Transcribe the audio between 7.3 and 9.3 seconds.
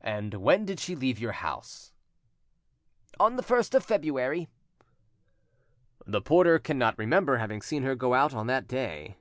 having seen her go out on that day."